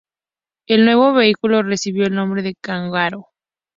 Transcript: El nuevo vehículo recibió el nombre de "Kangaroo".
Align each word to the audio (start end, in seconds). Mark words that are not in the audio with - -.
El 0.65 0.85
nuevo 0.85 1.13
vehículo 1.13 1.61
recibió 1.61 2.05
el 2.07 2.15
nombre 2.15 2.41
de 2.41 2.55
"Kangaroo". 2.55 3.27